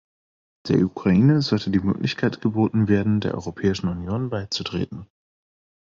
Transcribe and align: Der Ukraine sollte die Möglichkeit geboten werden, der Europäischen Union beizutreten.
Der 0.67 0.83
Ukraine 0.83 1.43
sollte 1.43 1.69
die 1.69 1.77
Möglichkeit 1.77 2.41
geboten 2.41 2.87
werden, 2.87 3.21
der 3.21 3.35
Europäischen 3.35 3.87
Union 3.87 4.31
beizutreten. 4.31 5.07